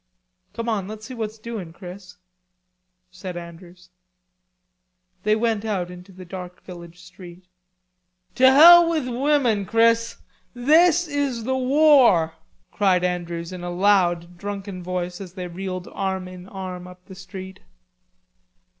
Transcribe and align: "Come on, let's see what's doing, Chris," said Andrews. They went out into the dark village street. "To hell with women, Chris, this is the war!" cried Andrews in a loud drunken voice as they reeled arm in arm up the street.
"Come 0.53 0.67
on, 0.67 0.87
let's 0.87 1.05
see 1.05 1.13
what's 1.13 1.37
doing, 1.37 1.73
Chris," 1.73 2.17
said 3.11 3.37
Andrews. 3.37 3.91
They 5.21 5.35
went 5.35 5.63
out 5.63 5.91
into 5.91 6.11
the 6.11 6.25
dark 6.25 6.63
village 6.63 6.99
street. 6.99 7.45
"To 8.33 8.51
hell 8.51 8.89
with 8.89 9.07
women, 9.07 9.63
Chris, 9.67 10.17
this 10.55 11.07
is 11.07 11.43
the 11.43 11.55
war!" 11.55 12.33
cried 12.71 13.03
Andrews 13.03 13.53
in 13.53 13.63
a 13.63 13.69
loud 13.69 14.39
drunken 14.39 14.81
voice 14.81 15.21
as 15.21 15.33
they 15.33 15.47
reeled 15.47 15.87
arm 15.91 16.27
in 16.27 16.49
arm 16.49 16.87
up 16.87 17.05
the 17.05 17.13
street. 17.13 17.59